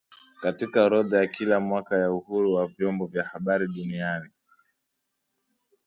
[0.41, 4.29] katika orodha ya kila mwaka ya uhuru wa vyombo vya habari duniani